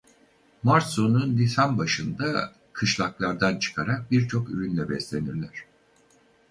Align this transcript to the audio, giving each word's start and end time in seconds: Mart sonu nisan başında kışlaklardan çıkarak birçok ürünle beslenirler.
Mart 0.63 0.87
sonu 0.87 1.35
nisan 1.37 1.77
başında 1.77 2.51
kışlaklardan 2.73 3.59
çıkarak 3.59 4.11
birçok 4.11 4.49
ürünle 4.49 4.89
beslenirler. 4.89 5.65